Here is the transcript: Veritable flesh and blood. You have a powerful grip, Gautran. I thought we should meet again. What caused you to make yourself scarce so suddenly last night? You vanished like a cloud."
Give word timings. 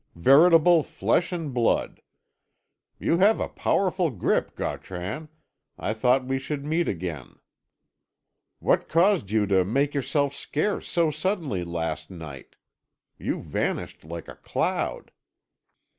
Veritable 0.15 0.81
flesh 0.81 1.31
and 1.31 1.53
blood. 1.53 2.01
You 2.97 3.19
have 3.19 3.39
a 3.39 3.47
powerful 3.47 4.09
grip, 4.09 4.55
Gautran. 4.55 5.29
I 5.77 5.93
thought 5.93 6.25
we 6.25 6.39
should 6.39 6.65
meet 6.65 6.87
again. 6.87 7.35
What 8.57 8.89
caused 8.89 9.29
you 9.29 9.45
to 9.45 9.63
make 9.63 9.93
yourself 9.93 10.33
scarce 10.33 10.89
so 10.89 11.11
suddenly 11.11 11.63
last 11.63 12.09
night? 12.09 12.55
You 13.19 13.43
vanished 13.43 14.03
like 14.03 14.27
a 14.27 14.37
cloud." 14.37 15.11